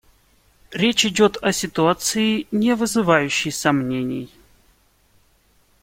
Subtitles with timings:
[0.71, 4.31] Речь идет о ситуации, не вызывающей сомнений.